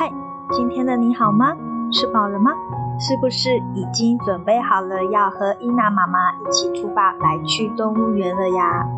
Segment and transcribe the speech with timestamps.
[0.00, 0.10] 嗨，
[0.50, 1.54] 今天的你好吗？
[1.92, 2.52] 吃饱了吗？
[2.98, 8.88] 是不是已经准备好了要和伊娜妈妈一起出发来去动物园了呀？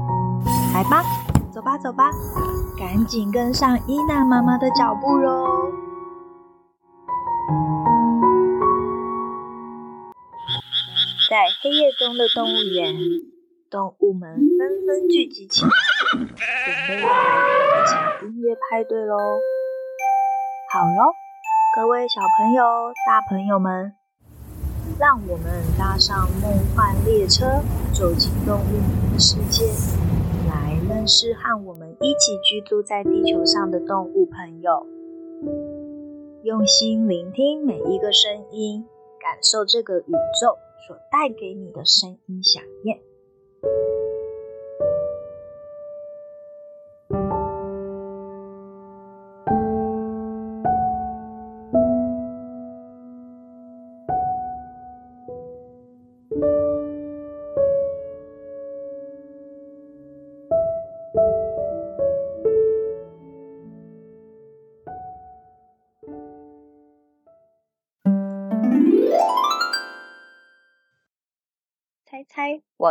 [0.72, 1.02] 来吧，
[1.50, 2.08] 走吧，走吧，
[2.78, 5.72] 赶紧跟上伊娜妈妈的脚步喽！
[11.28, 12.94] 在黑夜中的动物园，
[13.68, 15.70] 动物们纷纷聚集起来，
[16.12, 19.16] 准备来一场音乐派对喽！
[20.72, 21.12] 好喽，
[21.76, 22.64] 各位小朋友、
[23.06, 23.92] 大朋友们，
[24.98, 27.60] 让我们搭上梦幻列车，
[27.92, 29.66] 走进动物的世界，
[30.48, 34.86] 来认识和我们一起居住在地球上的动物朋友，
[36.42, 38.86] 用心聆听每一个声音，
[39.20, 40.56] 感受这个宇宙。
[40.88, 42.98] 所带给你的声音饗宴。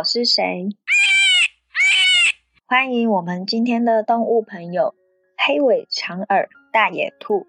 [0.02, 0.68] 是谁？
[2.66, 4.94] 欢迎我们今天的动物朋友——
[5.36, 7.46] 黑尾长耳大野兔。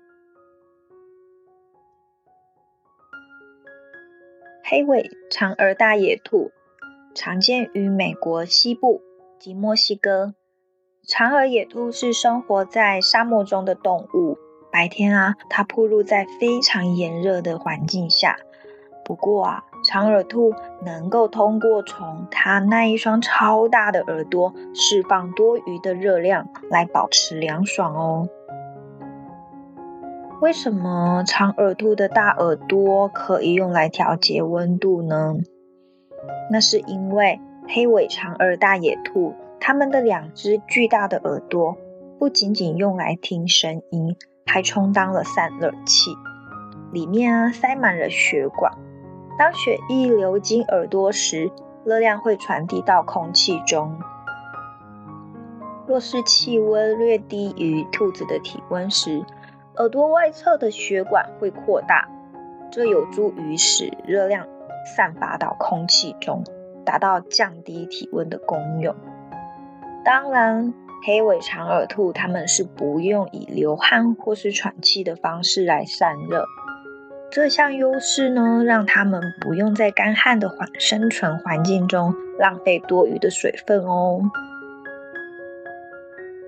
[4.63, 6.51] 黑尾长耳大野兔
[7.13, 9.01] 常见于美国西部
[9.39, 10.33] 及墨西哥。
[11.07, 14.37] 长耳野兔是生活在沙漠中的动物，
[14.71, 18.39] 白天啊，它暴露在非常炎热的环境下。
[19.03, 28.28] 不过啊，长耳兔能够通过从它那一双超大的耳朵释放多余的热量来保持凉爽哦。
[30.42, 35.36] 为什么长耳兔的大耳朵可以用来调节温度呢？
[36.49, 41.77] 那是因为黑尾长耳大野兔它们的两只巨大的耳朵
[42.20, 46.11] 不仅仅用来听声音，还充当了散热器，
[46.92, 48.73] 里面啊塞满了血管。
[49.38, 51.52] 当血液流经耳朵时，
[51.83, 53.98] 热量会传递到空气中。
[55.88, 59.26] 若是气温略低于兔子的体温时，
[59.77, 62.08] 耳朵外侧的血管会扩大，
[62.72, 64.48] 这有助于使热量
[64.95, 66.43] 散发到空气中，
[66.86, 68.95] 达到降低体温的功用。
[70.05, 70.73] 当然，
[71.05, 76.45] 黑尾长耳兔它们是不用以流汗或是喘气的方式来散热。
[77.33, 84.21] 这项优势呢，让它们不用在干旱的环生存环境中浪费多余的水分哦。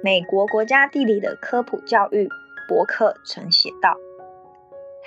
[0.03, 2.29] 美国国家地理的科普教育
[2.69, 3.97] 博客曾写道：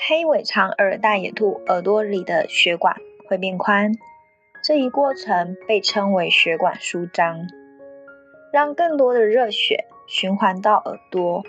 [0.09, 2.97] 黑尾长耳大野兔耳朵里的血管
[3.29, 3.93] 会变宽，
[4.65, 7.47] 这一过程被称为血管舒张，
[8.53, 11.45] 让更多的热血循环到耳朵，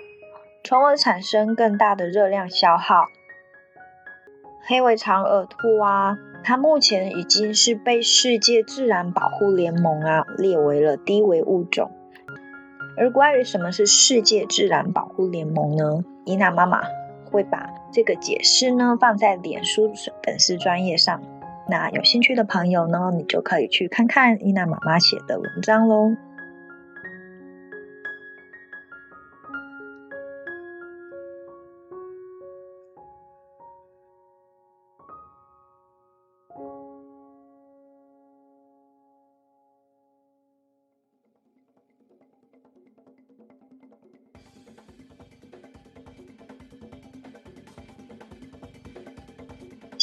[0.63, 3.05] 从而产生更大的热量消耗。
[4.61, 11.91] 黑尾长耳兔啊，它目前已经是被世界自然保护联盟啊列为了低危物种。
[12.97, 16.03] 而关于什么是世界自然保护联盟呢？
[16.25, 16.81] 伊娜妈妈
[17.31, 19.91] 会把这个解释呢放在脸书
[20.23, 21.21] 粉丝专业上，
[21.67, 26.11] 那有兴趣的朋友呢，你就可以去看看伊娜妈妈写的文章喽。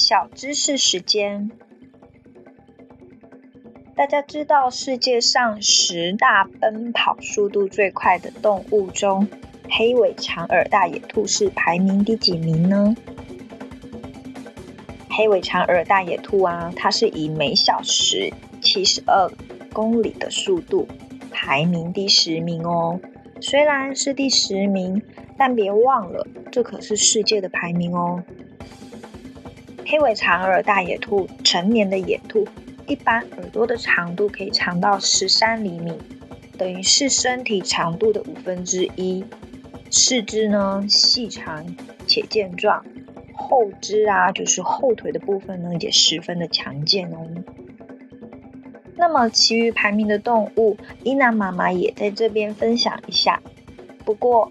[0.08, 1.50] 小知识时间，
[3.96, 9.26] 大家知道世界上十大奔跑速度最快的动物中，
[9.68, 12.94] 黑尾长耳大野兔是排名第几名呢？
[15.10, 18.32] 黑尾长耳大野兔啊，它是以每小时
[18.62, 19.28] 七十二
[19.72, 20.86] 公里的速度
[21.32, 23.00] 排名第十名哦。
[23.40, 25.02] 虽然是第十名，
[25.36, 28.22] 但别忘了，这可是世界的排名哦。
[29.88, 32.44] 黑尾长耳大野兔，成年的野兔，
[32.88, 35.96] 一般耳朵的长度可以长到十三厘米，
[36.58, 39.24] 等于是身体长度的五分之一。
[39.88, 41.64] 四肢呢，细长
[42.04, 42.84] 且健壮，
[43.32, 47.24] 后肢啊，就是后腿的部分呢，也十分的强健哦。
[48.96, 53.40] 那么，其余排名的动物，伊娜妈妈也在这边分享一下。
[54.04, 54.50] 不过，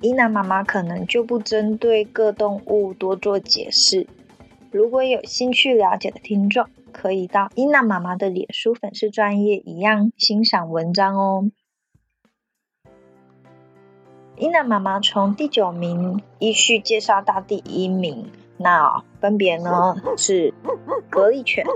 [0.00, 4.06] 伊娜妈妈可能就不针对各动物多做解释。
[4.72, 11.50] 如果有兴趣了解的听众，可以到伊娜妈妈的脸书粉丝专页一样欣赏文章哦。
[14.36, 20.54] 伊娜妈妈从第九名依序介绍到第一名，那分别呢是
[21.10, 21.66] 格力犬、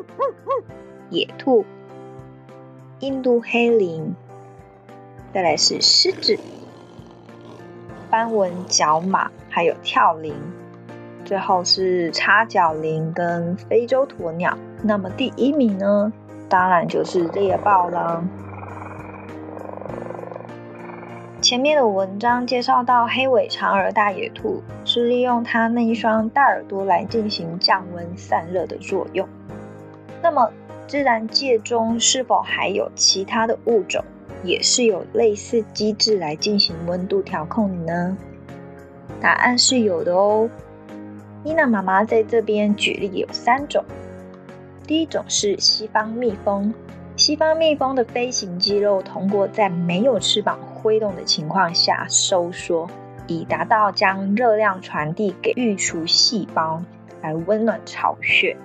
[1.11, 1.65] 野兔、
[3.01, 4.15] 印度黑羚，
[5.33, 6.39] 再来是狮子。
[8.09, 10.33] 斑纹角马，还有跳羚，
[11.25, 14.57] 最后是叉角羚跟非洲鸵鸟。
[14.83, 16.13] 那么第一名呢，
[16.49, 18.23] 当然就是猎豹了。
[21.41, 29.29] 前面的文章介绍到，黑尾长耳大野兔是利用它那一双大耳朵来进行降温散热的作用。
[30.23, 30.51] 那么
[30.87, 34.03] 自然界中是否还有其他的物种？
[34.43, 38.17] 也是有类似机制来进行温度调控的呢？
[39.21, 40.49] 答案是有的哦。
[41.45, 43.85] 伊娜妈妈在这边举例有三种。
[44.87, 46.73] 第一种是西方蜜蜂，
[47.17, 52.89] 西方蜜蜂的飞行肌肉通过在没有翅膀挥动的情况下收缩，
[53.27, 56.83] 以达到将热量传递给育雏细胞，
[57.21, 58.57] 来温暖巢穴。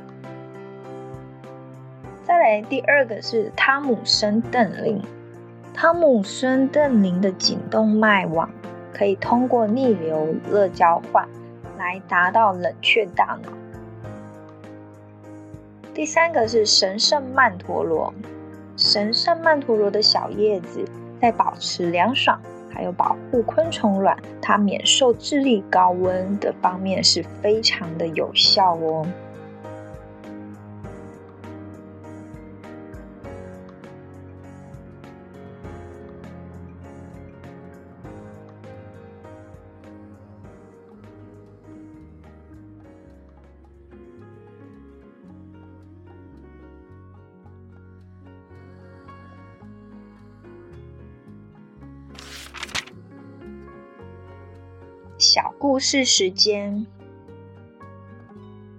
[2.24, 5.02] 再来第二个是汤姆森邓林。
[5.74, 8.50] 汤姆森邓林的颈动脉网
[8.94, 11.28] 可以通过逆流热交换
[11.80, 13.50] 来达到冷却大脑。
[15.94, 18.14] 第三个是神圣曼陀罗，
[18.76, 20.84] 神圣曼陀罗的小叶子
[21.22, 22.40] 在保持凉爽，
[22.70, 29.08] 还有保护昆虫卵，它免受智力高温的方面是非常的有效哦。
[55.60, 56.88] 故事时间，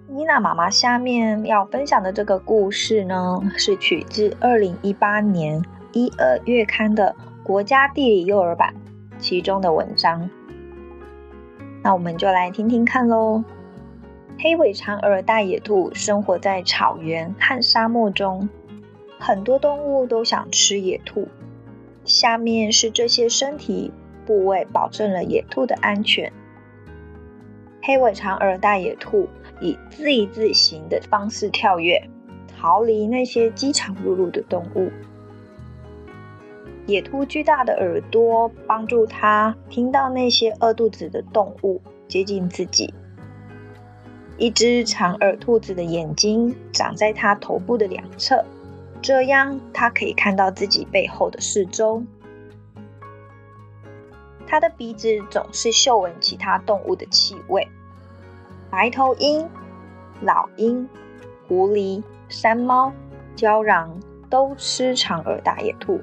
[0.07, 8.73] 妮娜妈妈下面要分享的这个故事呢，是取自二零一八年一二月刊的《国家地理幼儿版》
[9.19, 10.27] 其中的文章。
[11.83, 13.43] 那我们就来听听看喽。
[14.39, 18.49] 黑尾长耳大野兔生活在草原和沙漠中，
[19.19, 21.27] 很多动物都想吃野兔。
[22.05, 23.93] 下面是这些身体
[24.25, 26.33] 部位保证了野兔的安全。
[27.83, 29.27] 黑尾长耳大野兔
[29.59, 31.99] 以 Z 字形的方式跳跃，
[32.47, 34.91] 逃离那些饥肠辘辘的动物。
[36.85, 42.93] 野兔巨大的耳朵帮助它听到那些饿肚子的动物接近自己。
[44.37, 48.43] 一只长耳兔子的眼睛长在它头部的两侧，
[49.01, 52.03] 这样它可以看到自己背后的四周。
[54.51, 57.65] 它的鼻子总是嗅闻其他动物的气味。
[58.69, 59.49] 白头鹰、
[60.19, 60.89] 老鹰、
[61.47, 62.91] 狐狸、山猫、
[63.33, 63.97] 郊狼
[64.29, 66.01] 都吃长耳大野兔。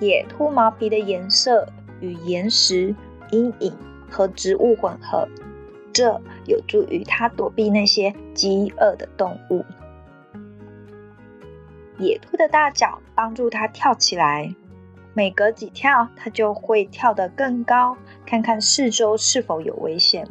[0.00, 1.68] 野兔毛皮的颜色
[2.00, 2.96] 与岩石、
[3.30, 3.76] 阴影
[4.10, 5.28] 和植物混合，
[5.92, 9.62] 这有助于它躲避那些饥饿的动物。
[11.98, 14.54] 野兔的大脚帮助它跳起来。
[15.14, 20.26] 每隔几跳，它就会跳得更高，看看四周是否有危险。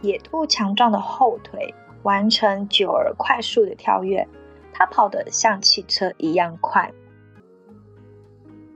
[0.00, 1.74] 野兔强壮的后腿
[2.04, 4.28] 完成久而快速的跳跃，
[4.72, 6.92] 它跑得像汽车一样快。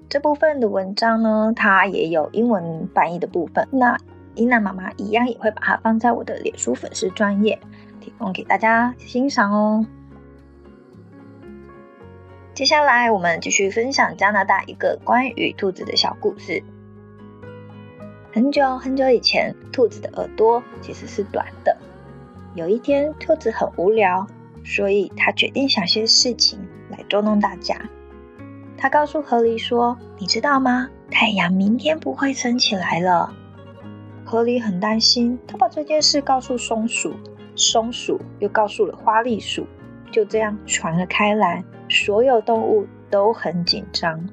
[0.09, 3.67] 这部分的文章呢，它也有英文翻译的部分。
[3.71, 3.97] 那
[4.35, 7.59] 伊娜妈妈一样也会把它放在我的脸书粉丝专页，
[8.01, 9.87] 提供给大家欣赏哦。
[12.55, 16.63] 接下来，我们继续分享加拿大一个关于兔子的小故事。
[18.31, 21.75] 很久很久以前，兔子的耳朵其实是短的。
[22.55, 24.27] 有一天，兔子很无聊，
[24.63, 26.59] 所以他决定想些事情
[26.91, 27.75] 来捉弄大家。
[28.77, 30.91] 他告诉河狸说：“你知道吗？
[31.11, 33.35] 太阳明天不会升起来了。”
[34.27, 37.15] 河狸很担心，他把这件事告诉松鼠，
[37.57, 39.67] 松鼠又告诉了花栗鼠。
[40.11, 44.27] 就这样传了开来，所有动物都很紧张。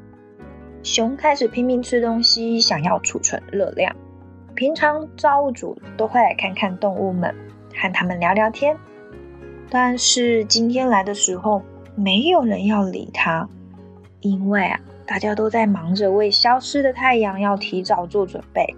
[0.82, 3.94] 熊开始拼命吃东西，想要储存热量。
[4.56, 7.36] 平常造物主都会来看看动物们，
[7.76, 8.78] 和他们聊聊天。
[9.70, 11.62] 但是今天来的时候，
[11.96, 13.50] 没有人要理他，
[14.22, 18.74] 因为啊，大家都在忙着为消失的太阳要提早做准备。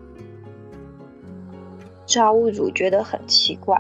[2.08, 3.80] 造物主觉得很奇怪，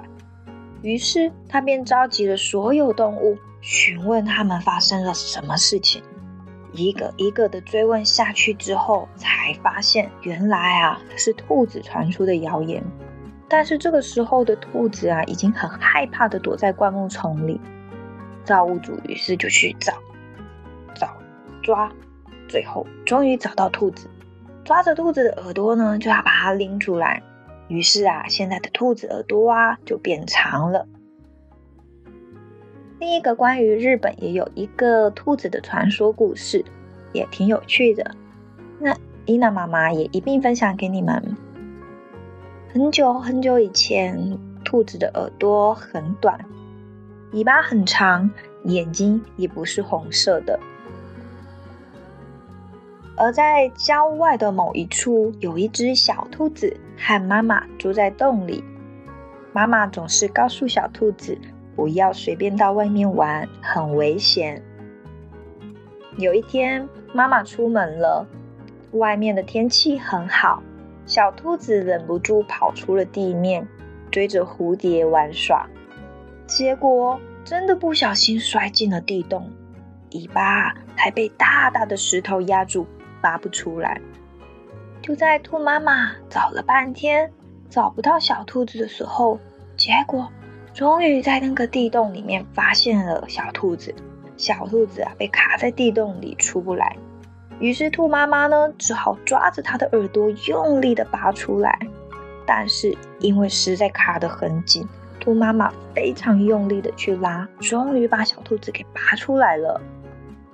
[0.83, 6.03] 于是他便召集了所有动物，询问他们发生了什么事情。
[6.73, 12.83] 一个一个的追问下去之后，才发现原来啊是兔子传出的谣言。
[13.49, 17.59] 但是这个时候的兔子啊，已经很害怕的躲在灌木丛里。
[18.43, 19.93] 造物主于是就去找、
[20.95, 21.13] 找、
[21.61, 21.91] 抓，
[22.47, 24.09] 最后终于找到兔子，
[24.63, 27.21] 抓着兔子的耳朵呢，就要把它拎出来。
[27.67, 30.87] 于是啊，现在的兔子耳朵啊就变长了。
[33.01, 36.63] 另一个关于日本也有一个兔子的传说故事，
[37.13, 38.11] 也挺有趣的。
[38.77, 41.35] 那伊娜妈妈也一并分享给你们。
[42.71, 46.45] 很久很久以前，兔子的耳朵很短，
[47.31, 48.29] 尾巴很长，
[48.65, 50.59] 眼睛也不是红色的。
[53.17, 58.63] 而在郊外的某一处，有一只小兔子和妈妈住在洞里。
[59.53, 61.35] 妈妈总是告诉小兔子
[61.75, 64.61] 不要随便到外面玩，很危险。
[66.17, 68.27] 有一天，妈妈出门了，
[68.91, 70.61] 外面的天气很好。
[71.05, 73.67] 小兔子忍不住跑出了地面，
[74.11, 75.67] 追着蝴蝶玩耍，
[76.45, 79.49] 结果真的不小心摔进了地洞，
[80.11, 82.85] 尾巴还被大大的石头压住，
[83.21, 83.99] 拔不出来。
[85.01, 87.31] 就在兔妈妈找了半天，
[87.69, 89.39] 找不到小兔子的时候，
[89.75, 90.29] 结果
[90.73, 93.93] 终于在那个地洞里面发现了小兔子。
[94.37, 96.95] 小兔子啊，被卡在地洞里出不来。
[97.59, 101.77] 于是兔妈妈呢，只好抓着它的耳朵，用力的拔出来。
[102.45, 104.87] 但是因为实在卡得很紧，
[105.19, 109.79] 兔妈妈非常用力的去拉，终于把小兔子给拔出来了。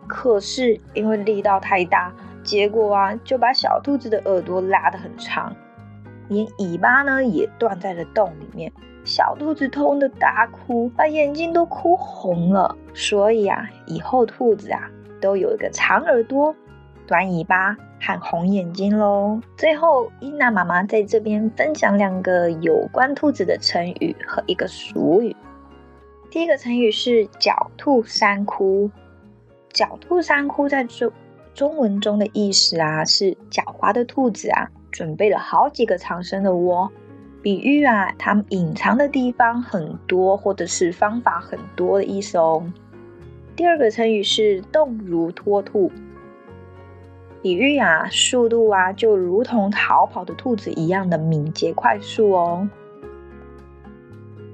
[0.06, 2.12] 可是因为力道太大，
[2.44, 5.56] 结果啊，就把小兔子的耳朵拉得很长，
[6.28, 8.72] 连尾巴呢也断在了洞里面。
[9.08, 12.76] 小兔子痛得大哭，把眼睛都哭红了。
[12.94, 16.54] 所以啊，以后兔子啊都有一个长耳朵。
[17.08, 19.40] 短尾巴和红眼睛喽。
[19.56, 25.34] 最后，伊娜妈妈在这边分享两个有关兔子的成语和一个俗语。
[26.30, 28.92] 第一个成语是“狡兔三窟”。
[29.72, 31.10] 狡兔三窟在中
[31.54, 36.92] 中文中的意思啊，是狡猾的兔子啊，准备了好几个藏身的窝，
[37.48, 42.62] 比喻啊，它隐藏的地方很多，或者是方法很多的意思哦。
[43.56, 45.89] 第二个成语是“动如脱兔”。
[47.42, 52.68] 比喻啊，速度啊，就如同逃跑的兔子一样的敏捷快速哦。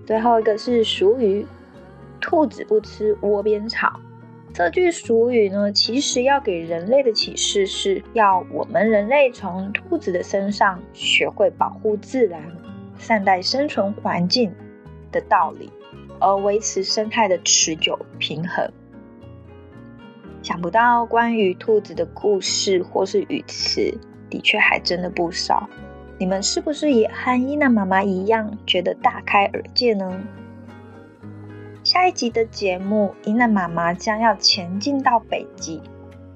[0.05, 1.47] 最后一个是俗语
[2.21, 3.99] ：“兔子不吃窝边草。”
[4.53, 12.39] 这句俗语呢，其实要给人类的启示是要我们人类从兔子的身上学会保护自然、
[13.03, 14.51] 善待生存环境
[15.11, 15.69] 的道理，
[16.19, 18.71] 而维持生态的持久平衡。
[20.41, 23.97] 想不到关于兔子的故事或是语词，
[24.29, 25.69] 的确还真的不少。
[26.17, 30.21] 你们是不是也和伊娜妈妈一样，觉得大开耳界呢？
[31.83, 35.81] 下一集的节目，伊娜妈妈将要前进到北极，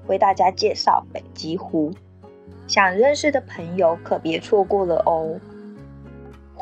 [0.06, 1.92] 为大家介绍北极狐。
[2.66, 5.40] 想认识的朋友可别错过了哦。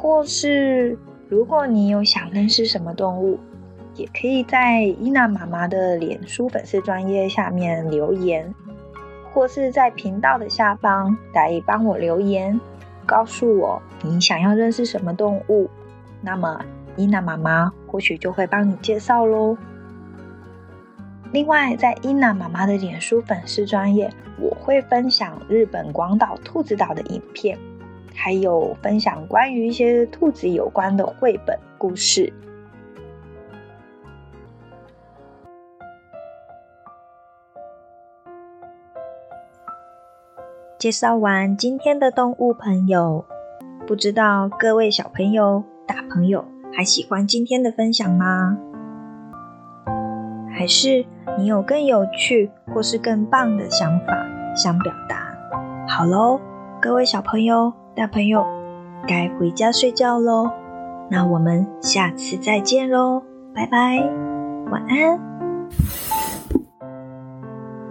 [0.06, 0.96] 或是
[1.28, 3.40] 如果你有想认识什么动物，
[3.96, 8.54] 也可以在伊娜妈妈的脸书粉丝专页下面留言，
[9.32, 12.60] 或是在频道的下方来帮我留言，
[13.04, 15.68] 告诉我你想要认识什么动物，
[16.20, 19.56] 那么伊娜妈妈或许就会帮你介绍喽。
[21.32, 24.08] 另外，在伊娜妈妈的脸书粉丝专页，
[24.38, 27.58] 我会分享日本广岛兔子岛的影片，
[28.16, 32.32] 还有分享关于一些兔子有关的绘本故事。
[40.78, 43.25] 介绍完今天的动物朋友，
[43.87, 48.56] 不知道各位小朋友、大朋友还喜欢今天的分享吗？
[50.56, 51.04] 还是
[51.38, 55.37] 你有更有趣或是更棒的想法想表达？
[55.88, 56.40] 好喽，
[56.80, 58.44] 各位小朋友、大朋友，
[59.08, 60.50] 该回家睡觉喽。
[61.10, 63.22] 那我们下次再见喽，
[63.54, 64.06] 拜拜，
[64.70, 65.18] 晚安。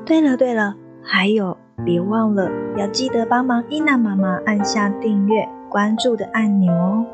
[0.06, 1.58] 对了对了，还有。
[1.84, 7.06] 别忘了要记得帮忙伊娜妈妈按下订阅、关注的按钮哦，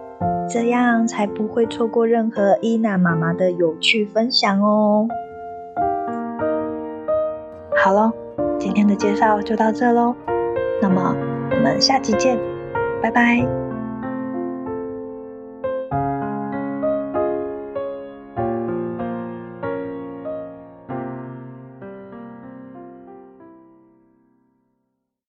[0.48, 5.07] 这样才不会错过任何伊娜妈妈的有趣分享哦。
[7.83, 8.12] 好了，
[8.60, 10.13] 今天的介绍就到这喽。
[10.79, 11.15] 那么
[11.50, 12.38] 我们下期见，
[13.01, 13.61] 拜拜。